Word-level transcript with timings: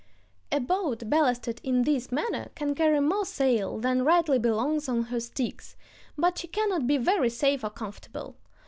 A 0.51 0.59
boat 0.59 1.07
ballasted 1.11 1.59
in 1.63 1.83
this 1.83 2.11
manner 2.11 2.49
can 2.55 2.73
carry 2.73 2.99
more 3.01 3.23
sail 3.23 3.77
than 3.77 4.03
rightly 4.03 4.39
belongs 4.39 4.89
on 4.89 5.03
her 5.03 5.19
sticks, 5.19 5.75
but 6.17 6.39
she 6.39 6.47
cannot 6.47 6.87
be 6.87 6.97
very 6.97 7.29
safe 7.29 7.63
or 7.63 7.69
comfortable. 7.69 8.35